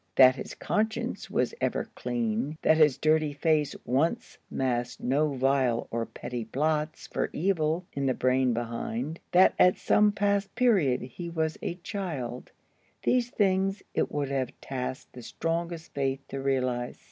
[0.15, 6.07] That his conscience was ever clean, that his dirty face once masked no vile or
[6.07, 11.59] petty plots for evil in the brain behind, that at some past period he was
[11.61, 16.97] a child,—these things it would have tasked the strongest faith to realize.